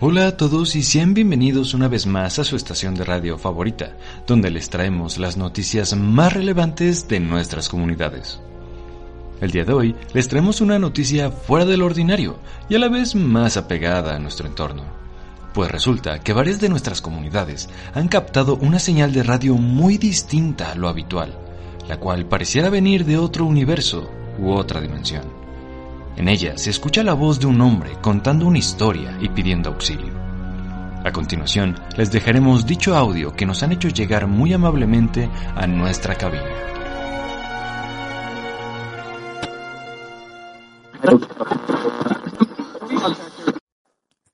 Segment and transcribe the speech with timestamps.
[0.00, 3.98] Hola a todos y sean bienvenidos una vez más a su estación de radio favorita,
[4.26, 8.40] donde les traemos las noticias más relevantes de nuestras comunidades.
[9.42, 12.38] El día de hoy les traemos una noticia fuera del ordinario
[12.70, 14.84] y a la vez más apegada a nuestro entorno.
[15.52, 20.72] Pues resulta que varias de nuestras comunidades han captado una señal de radio muy distinta
[20.72, 21.38] a lo habitual,
[21.86, 25.43] la cual pareciera venir de otro universo u otra dimensión.
[26.16, 30.14] En ella se escucha la voz de un hombre contando una historia y pidiendo auxilio.
[31.04, 36.14] A continuación, les dejaremos dicho audio que nos han hecho llegar muy amablemente a nuestra
[36.14, 36.48] cabina.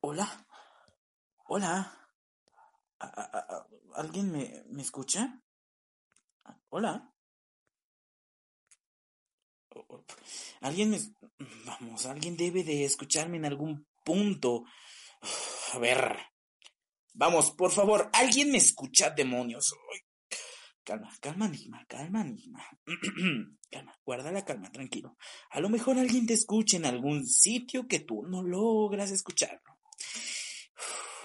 [0.01, 0.29] Hola.
[1.49, 1.93] Hola.
[3.97, 5.41] ¿Alguien me, me escucha?
[6.69, 7.11] Hola.
[10.61, 10.99] Alguien me...
[11.65, 14.65] Vamos, alguien debe de escucharme en algún punto.
[15.73, 16.17] A ver.
[17.15, 19.75] Vamos, por favor, alguien me escucha, demonios.
[20.85, 22.65] Calma, calma, Enigma, calma, Enigma.
[23.71, 25.17] calma, guarda la calma, tranquilo.
[25.51, 29.79] A lo mejor alguien te escuche en algún sitio que tú no logras escucharlo.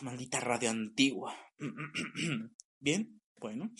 [0.02, 1.36] maldita radio antigua.
[2.80, 3.72] Bien, bueno.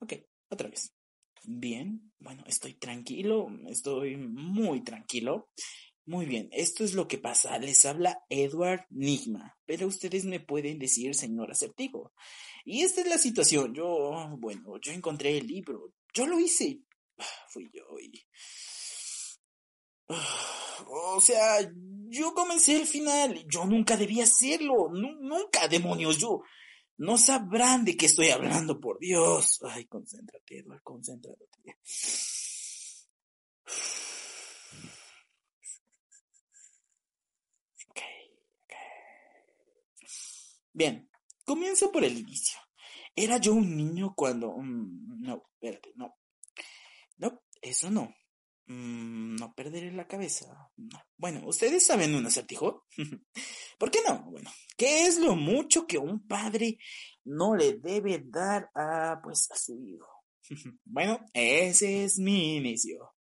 [0.00, 0.14] Ok,
[0.48, 0.97] otra vez.
[1.44, 5.48] Bien, bueno, estoy tranquilo, estoy muy tranquilo.
[6.08, 7.58] Muy bien, esto es lo que pasa.
[7.58, 12.14] Les habla Edward Nigma, pero ustedes me pueden decir señor acertijo.
[12.64, 13.74] Y esta es la situación.
[13.74, 15.92] Yo, bueno, yo encontré el libro.
[16.14, 16.80] Yo lo hice.
[17.48, 18.10] Fui yo y...
[20.86, 21.70] O sea,
[22.08, 23.44] yo comencé el final.
[23.46, 24.90] Yo nunca debía hacerlo.
[24.90, 26.16] nunca, demonios.
[26.18, 26.40] Yo,
[26.98, 29.60] no sabrán de qué estoy hablando, por Dios.
[29.62, 31.46] Ay, concéntrate, Edward, concéntrate.
[40.72, 41.10] Bien,
[41.44, 42.58] comienzo por el inicio.
[43.14, 44.56] Era yo un niño cuando...
[44.56, 46.14] Mm, no, espérate, no.
[47.16, 48.14] No, eso no.
[48.68, 50.70] Mm, no perderé la cabeza.
[51.16, 52.84] Bueno, ¿ustedes saben un acertijo?
[53.78, 54.30] ¿Por qué no?
[54.30, 56.76] Bueno, ¿qué es lo mucho que un padre
[57.24, 60.22] no le debe dar a, pues, a su hijo?
[60.84, 63.14] bueno, ese es mi inicio.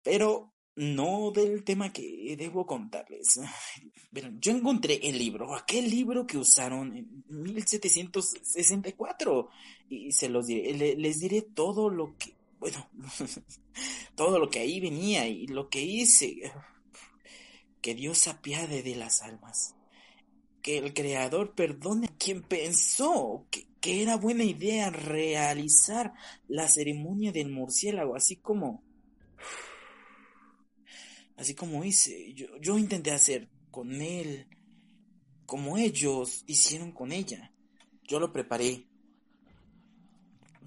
[0.00, 3.40] Pero no del tema que debo contarles.
[4.40, 9.48] yo encontré el libro, aquel libro que usaron en 1764,
[9.88, 12.88] y se los diré, les diré todo lo que bueno,
[14.14, 16.52] todo lo que ahí venía y lo que hice.
[17.80, 19.76] Que Dios apiade de las almas.
[20.62, 26.12] Que el Creador perdone a quien pensó que, que era buena idea realizar
[26.48, 28.82] la ceremonia del murciélago, así como...
[31.36, 34.48] Así como hice, yo, yo intenté hacer con él,
[35.46, 37.52] como ellos hicieron con ella.
[38.02, 38.88] Yo lo preparé,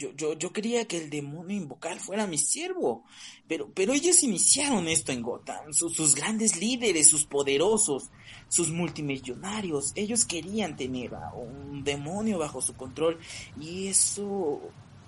[0.01, 3.03] yo, yo, yo quería que el demonio invocar fuera mi siervo,
[3.47, 8.09] pero, pero ellos iniciaron esto en Gotham, sus, grandes líderes, sus poderosos,
[8.50, 13.19] sus multimillonarios, ellos querían tener a un demonio bajo su control
[13.59, 14.59] y eso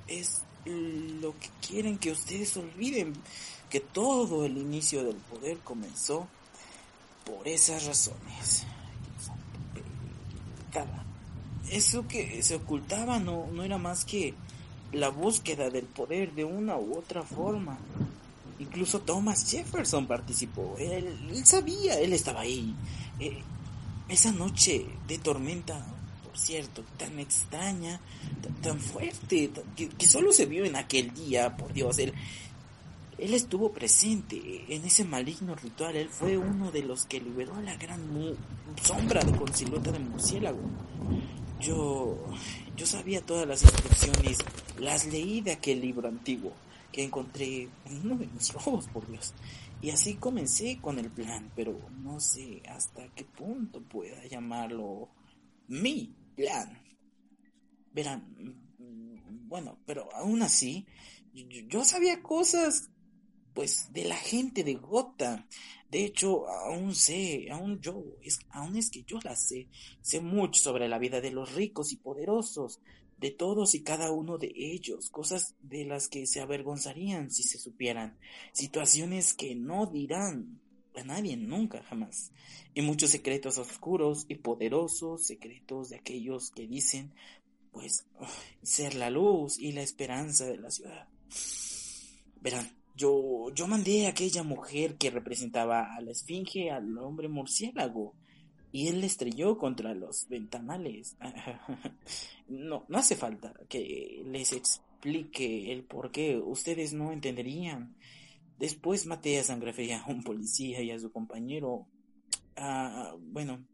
[0.08, 3.14] es lo que quieren que ustedes olviden,
[3.72, 6.28] que todo el inicio del poder comenzó
[7.26, 8.68] por esas razones.
[11.72, 14.36] Eso que se ocultaba no, no era más que
[14.94, 17.78] la búsqueda del poder de una u otra forma.
[18.60, 20.76] Incluso Thomas Jefferson participó.
[20.80, 22.74] Él, sabía, él estaba ahí.
[23.20, 23.42] Eh,
[24.08, 25.86] esa noche de tormenta,
[26.24, 28.00] por cierto, tan extraña,
[28.62, 32.14] tan, fuerte, que, solo se vio en aquel día, por Dios, él,
[33.18, 35.96] él estuvo presente en ese maligno ritual.
[35.96, 38.02] Él fue uno de los que liberó a la gran
[38.82, 40.60] sombra con silueta de murciélago.
[41.66, 42.18] Yo,
[42.76, 44.38] yo sabía todas las instrucciones,
[44.80, 46.52] las leí de aquel libro antiguo
[46.92, 49.34] que encontré en uno de mis robos, por Dios.
[49.82, 55.10] Y así comencé con el plan, pero no sé hasta qué punto pueda llamarlo
[55.68, 56.82] mi plan.
[57.94, 58.24] Verán,
[59.48, 60.86] bueno, pero aún así,
[61.68, 62.90] yo sabía cosas
[63.54, 65.46] pues de la gente de Gota.
[65.94, 69.68] De hecho, aún sé, aún yo, es, aún es que yo la sé,
[70.02, 72.80] sé mucho sobre la vida de los ricos y poderosos,
[73.20, 77.60] de todos y cada uno de ellos, cosas de las que se avergonzarían si se
[77.60, 78.18] supieran,
[78.54, 80.60] situaciones que no dirán
[80.96, 82.32] a nadie nunca jamás,
[82.74, 87.14] y muchos secretos oscuros y poderosos, secretos de aquellos que dicen,
[87.72, 88.08] pues,
[88.64, 91.08] ser la luz y la esperanza de la ciudad.
[92.42, 98.14] Verán, Yo, yo mandé a aquella mujer que representaba a la esfinge al hombre murciélago
[98.72, 101.16] y él le estrelló contra los ventanales.
[102.48, 107.96] no, no hace falta que les explique el por qué, ustedes no entenderían.
[108.58, 111.88] Después maté a sangre fría a un policía y a su compañero.
[113.20, 113.66] Bueno,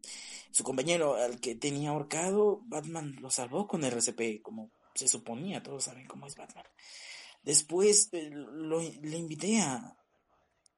[0.50, 5.84] su compañero al que tenía ahorcado, Batman lo salvó con RCP, como se suponía, todos
[5.84, 6.64] saben cómo es Batman.
[7.42, 9.96] Después eh, le invité a,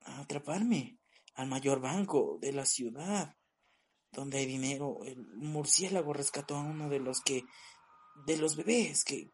[0.04, 0.98] atraparme
[1.34, 3.36] al mayor banco de la ciudad,
[4.12, 4.98] donde hay dinero.
[5.04, 7.44] El murciélago rescató a uno de los que,
[8.26, 9.30] de los bebés que,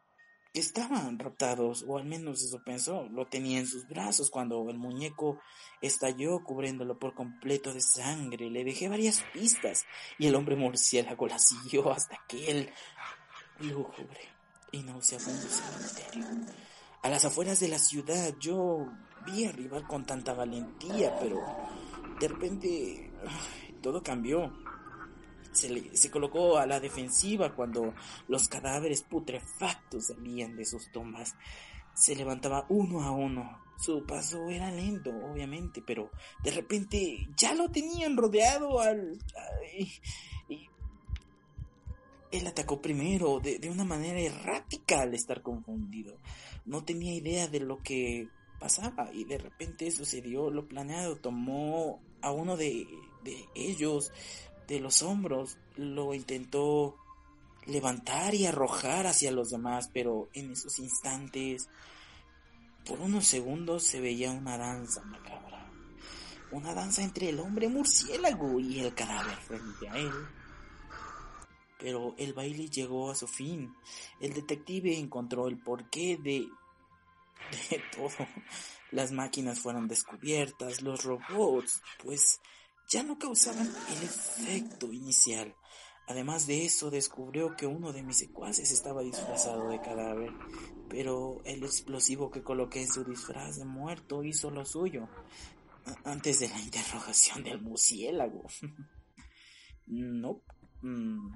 [0.53, 3.09] que estaban raptados, o al menos eso pensó.
[3.09, 5.41] Lo tenía en sus brazos cuando el muñeco
[5.81, 8.51] estalló cubriéndolo por completo de sangre.
[8.51, 9.85] Le dejé varias pistas
[10.19, 12.71] y el hombre murciélago la siguió hasta que él
[13.61, 14.39] lúgubre
[14.73, 16.25] y se cementerio.
[17.03, 18.87] A las afueras de la ciudad yo
[19.25, 21.41] vi arribar con tanta valentía, pero
[22.21, 23.11] de repente
[23.83, 24.53] todo cambió.
[25.53, 27.95] Se, colocó a la defensiva cuando
[28.29, 31.35] los cadáveres putrefactos salían de sus tumbas.
[31.95, 33.65] Se levantaba uno a uno.
[33.77, 36.11] Su paso era lento, obviamente, pero
[36.43, 39.19] de repente ya lo tenían rodeado al...
[42.31, 46.17] Él atacó primero, de, de, una manera errática al estar confundido.
[46.67, 48.29] No tenía idea de lo que
[48.59, 51.17] pasaba y de repente sucedió lo planeado.
[51.17, 52.87] Tomó a uno de,
[53.25, 54.13] de ellos
[54.67, 56.97] de los hombros, lo intentó
[57.67, 61.69] levantar y arrojar hacia los demás, pero en esos instantes,
[62.87, 65.71] por unos segundos se veía una danza macabra.
[66.51, 70.13] Una danza entre el hombre murciélago y el cadáver frente a él
[71.79, 73.75] pero el baile llegó a su fin.
[74.21, 76.49] El detective encontró el porqué de,
[77.71, 78.27] de todo.
[78.91, 82.41] Las máquinas fueron descubiertas, los robots, pues
[82.89, 85.55] ya no causaban el efecto inicial.
[86.09, 90.33] Además de eso, descubrió que uno de mis secuaces estaba disfrazado de cadáver,
[90.89, 95.07] pero el explosivo que coloqué en su disfraz de muerto hizo lo suyo,
[96.05, 98.47] antes de la interrogación del murciélago.
[99.87, 100.41] no,
[100.83, 101.29] mm,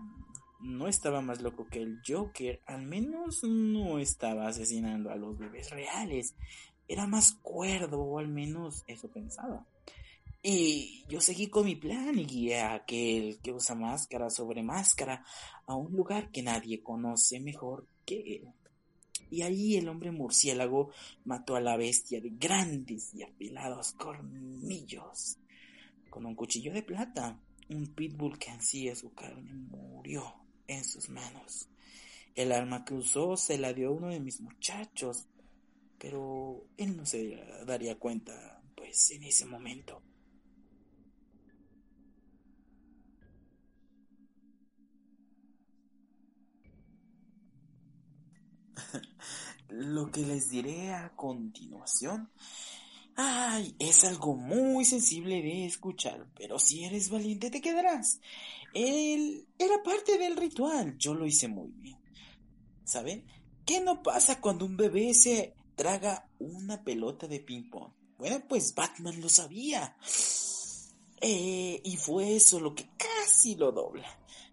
[0.61, 5.71] no estaba más loco que el Joker, al menos no estaba asesinando a los bebés
[5.71, 6.35] reales,
[6.89, 9.67] era más cuerdo, o al menos eso pensaba.
[10.43, 15.25] Y yo seguí con mi plan y guié a aquel que usa máscara sobre máscara
[15.67, 18.49] a un lugar que nadie conoce mejor que él.
[19.31, 20.91] Y allí el hombre murciélago
[21.25, 25.39] mató a la bestia de grandes y afilados cornillos.
[26.11, 27.41] Con un cuchillo de plata,
[27.75, 30.35] un pitbull que ansía su carne murió
[30.67, 31.69] en sus manos.
[32.35, 35.27] El arma que usó se la dio a uno de mis muchachos,
[35.99, 37.37] pero él no se
[37.67, 40.03] daría cuenta, pues, en ese momento.
[49.69, 52.31] Lo que les diré a continuación
[53.15, 58.21] Ay, es algo muy sensible de escuchar, pero si eres valiente te quedarás.
[58.73, 61.99] Él era parte del ritual, yo lo hice muy bien.
[62.85, 63.25] ¿Saben?
[63.67, 67.93] ¿Qué no pasa cuando un bebé se traga una pelota de ping-pong?
[68.19, 69.97] Bueno, pues Batman lo sabía.
[71.21, 74.09] Eh, y fue eso lo que casi lo dobla.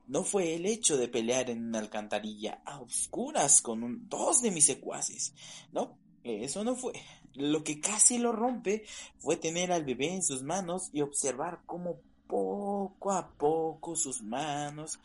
[0.07, 4.65] No fue el hecho de pelear en una alcantarilla a oscuras con dos de mis
[4.65, 5.33] secuaces.
[5.71, 6.93] No, eso no fue.
[7.35, 8.83] Lo que casi lo rompe
[9.19, 14.99] fue tener al bebé en sus manos y observar cómo poco a poco sus manos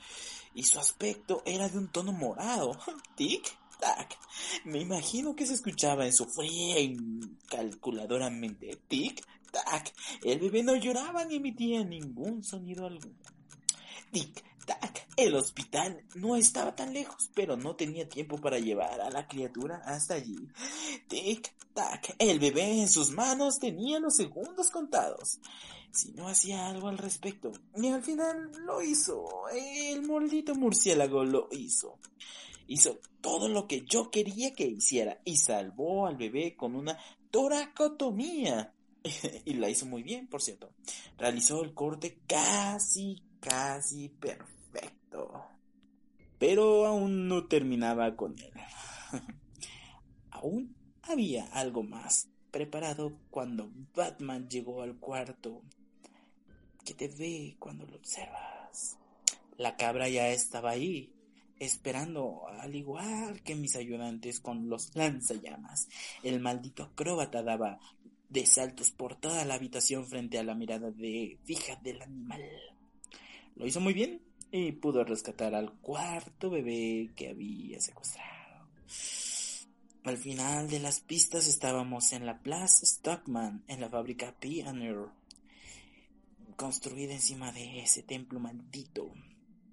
[0.54, 2.78] y su aspecto era de un tono morado.
[3.16, 4.18] Tic, tac.
[4.64, 6.96] Me imagino que se escuchaba en su fría y
[7.48, 8.78] calculadora mente.
[8.88, 9.92] Tic, tac.
[10.22, 13.16] El bebé no lloraba ni emitía ningún sonido alguno.
[14.12, 15.06] Tic, tac.
[15.16, 19.82] El hospital no estaba tan lejos, pero no tenía tiempo para llevar a la criatura
[19.84, 20.48] hasta allí.
[21.08, 22.16] Tic, tac.
[22.18, 25.38] El bebé en sus manos tenía los segundos contados.
[25.92, 29.48] Si no hacía algo al respecto, y al final lo hizo.
[29.52, 31.98] El maldito murciélago lo hizo.
[32.66, 36.98] Hizo todo lo que yo quería que hiciera y salvó al bebé con una
[37.30, 38.74] toracotomía.
[39.44, 40.72] y la hizo muy bien, por cierto.
[41.18, 44.53] Realizó el corte casi, casi perfecto.
[46.38, 48.52] Pero aún no terminaba con él.
[50.30, 55.62] aún había algo más preparado cuando Batman llegó al cuarto
[56.84, 58.98] que te ve cuando lo observas.
[59.56, 61.12] La cabra ya estaba ahí,
[61.58, 65.88] esperando, al igual que mis ayudantes con los lanzallamas.
[66.22, 67.78] El maldito acróbata daba
[68.28, 72.42] de saltos por toda la habitación frente a la mirada de fija del animal.
[73.56, 74.20] Lo hizo muy bien
[74.56, 78.68] y pudo rescatar al cuarto bebé que había secuestrado.
[80.04, 85.08] Al final de las pistas estábamos en la Plaza Stockman, en la fábrica Pioneer,
[86.54, 89.12] construida encima de ese templo maldito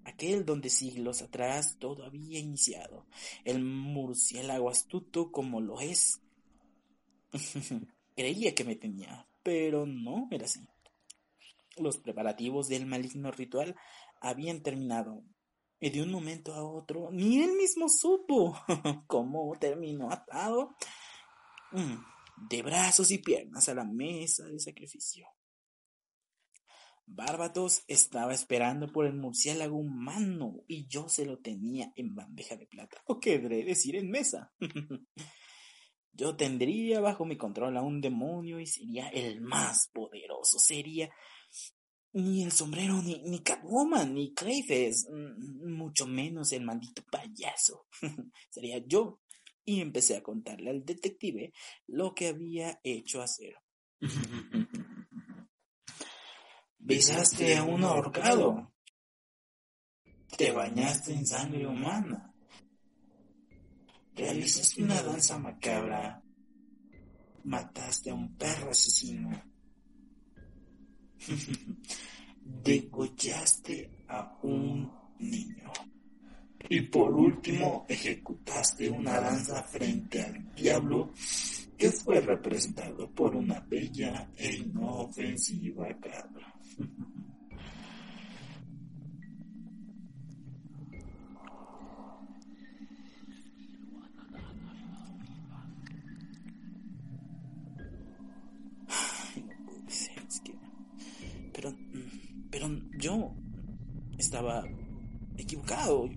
[0.04, 3.06] aquel donde siglos atrás todo había iniciado,
[3.46, 6.22] el murciélago astuto como lo es.
[8.16, 10.68] Creía que me tenía, pero no era así.
[11.78, 13.76] Los preparativos del maligno ritual
[14.22, 15.24] habían terminado,
[15.80, 18.56] y de un momento a otro ni él mismo supo
[19.08, 20.75] cómo terminó atado
[21.72, 25.28] mm, de brazos y piernas a la mesa de sacrificio.
[27.08, 32.68] Bárbatos estaba esperando por el murciélago humano y yo se lo tenía en bandeja de
[32.68, 34.54] plata, o querré decir en mesa.
[36.13, 40.60] yo tendría bajo mi control a un demonio y sería el más poderoso.
[40.60, 41.10] Sería
[42.13, 47.88] ni el sombrero, ni, ni Catwoman, ni Clayface, mm, mucho menos el maldito payaso.
[48.50, 49.22] sería yo.
[49.63, 51.53] Y empecé a contarle al detective
[51.88, 53.56] lo que había hecho hacer.
[56.80, 58.74] Besaste a un ahorcado.
[60.36, 62.34] Te bañaste en sangre humana.
[64.15, 66.24] Realizaste una danza macabra.
[67.44, 69.50] Mataste a un perro asesino.
[72.63, 75.72] Degollaste a un niño.
[76.70, 81.12] Y por último, ejecutaste una danza frente al diablo
[81.78, 86.54] que fue representado por una bella e inofensiva cabra.
[103.01, 103.34] yo
[104.17, 104.63] estaba
[105.38, 106.10] equivocado.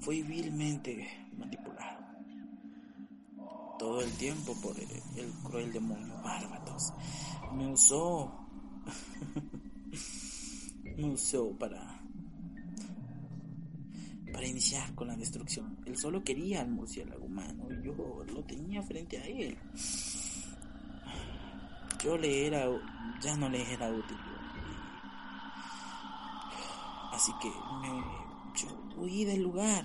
[0.00, 2.00] Fui vilmente manipulado
[3.78, 6.92] todo el tiempo por el, cruel demonio Bárbatos.
[7.54, 8.46] Me usó.
[10.96, 12.00] me usó para.
[14.32, 15.78] para iniciar con la destrucción.
[15.86, 19.58] Él solo quería al murciélago humano y yo lo tenía frente a él.
[22.04, 22.66] Yo le era.
[23.22, 24.16] ya no le era útil.
[27.20, 27.48] Así que
[27.82, 28.02] me.
[28.54, 29.84] yo huí del lugar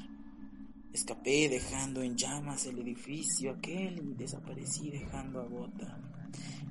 [0.94, 6.00] Escapé dejando en llamas el edificio aquel y desaparecí dejando a Gota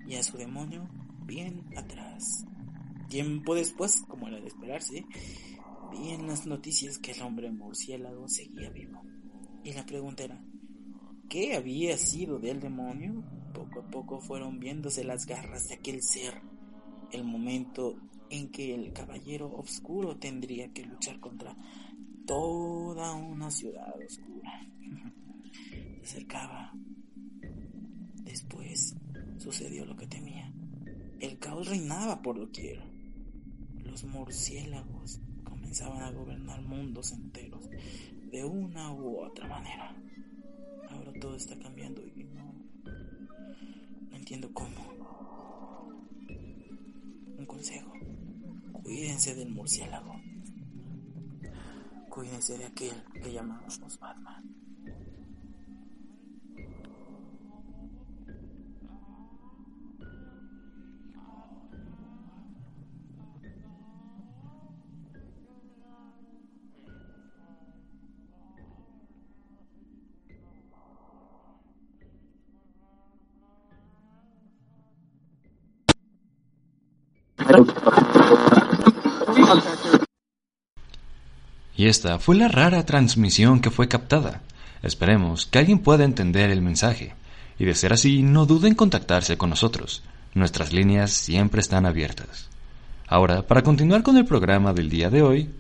[0.09, 0.89] y a su demonio
[1.27, 2.47] bien atrás.
[3.11, 5.05] Tiempo después, como era de esperarse,
[5.93, 9.03] vi en las noticias que el hombre murciélago seguía vivo.
[9.65, 10.43] Y la pregunta era,
[11.29, 13.23] ¿qué había sido del demonio?
[13.53, 16.41] Poco a poco fueron viéndose las garras de aquel ser.
[17.13, 18.01] El momento
[18.35, 21.57] en que el caballero oscuro tendría que luchar contra
[22.27, 24.67] toda una ciudad oscura.
[26.03, 26.73] Se acercaba.
[28.25, 28.97] Después
[29.39, 30.53] sucedió lo que temía.
[31.21, 32.83] El caos reinaba por doquier.
[33.85, 37.71] Los murciélagos comenzaban a gobernar mundos enteros
[38.33, 39.97] de una u otra manera.
[40.91, 42.53] Ahora todo está cambiando y no,
[44.11, 44.95] no entiendo cómo.
[49.15, 50.21] Cuídense del murciélago.
[52.09, 54.43] Cuídense de aquel que llamamos Batman.
[81.77, 84.43] Y esta fue la rara transmisión que fue captada.
[84.83, 87.15] Esperemos que alguien pueda entender el mensaje.
[87.59, 90.03] Y de ser así, no duden en contactarse con nosotros.
[90.35, 92.49] Nuestras líneas siempre están abiertas.
[93.07, 95.51] Ahora, para continuar con el programa del día de hoy...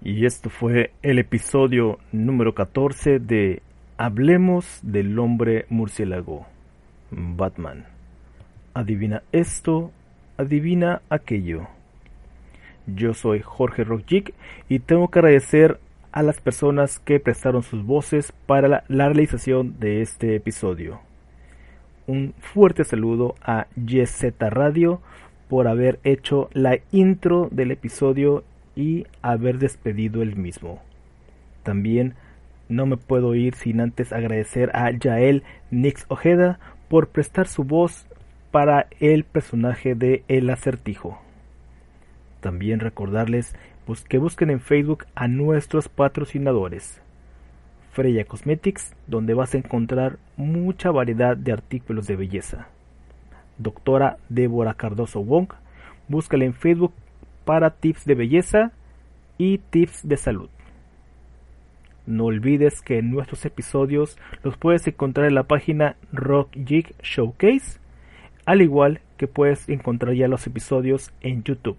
[0.00, 3.62] Y esto fue el episodio número 14 de
[4.00, 6.46] Hablemos del hombre murciélago.
[7.10, 7.86] Batman.
[8.72, 9.90] Adivina esto,
[10.36, 11.66] adivina aquello.
[12.86, 14.34] Yo soy Jorge Rockjick
[14.68, 15.80] y tengo que agradecer
[16.12, 21.00] a las personas que prestaron sus voces para la, realización de este episodio.
[22.06, 25.00] un fuerte saludo a YZ Radio
[25.48, 28.44] por haber hecho la intro del episodio
[28.76, 30.80] y haber despedido el mismo.
[31.64, 32.14] También
[32.68, 36.58] no me puedo ir sin antes agradecer a Yael Nix Ojeda
[36.88, 38.06] por prestar su voz
[38.50, 41.20] para el personaje de El Acertijo.
[42.40, 43.54] También recordarles
[43.86, 47.00] pues, que busquen en Facebook a nuestros patrocinadores.
[47.92, 52.68] Freya Cosmetics, donde vas a encontrar mucha variedad de artículos de belleza.
[53.58, 55.48] Doctora Débora Cardoso Wong,
[56.06, 56.92] búscala en Facebook
[57.44, 58.72] para tips de belleza
[59.36, 60.48] y tips de salud.
[62.08, 67.80] No olvides que nuestros episodios los puedes encontrar en la página Rock Jig Showcase,
[68.46, 71.76] al igual que puedes encontrar ya los episodios en YouTube.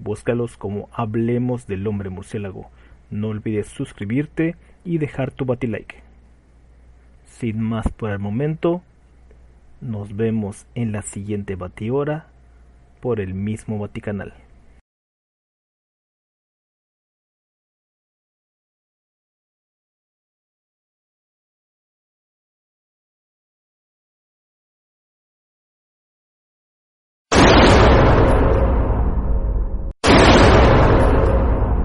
[0.00, 2.68] Búscalos como Hablemos del Hombre Murciélago.
[3.10, 6.02] No olvides suscribirte y dejar tu batilike.
[7.24, 8.82] Sin más por el momento,
[9.80, 12.26] nos vemos en la siguiente batihora
[13.00, 14.34] por el mismo Vaticanal.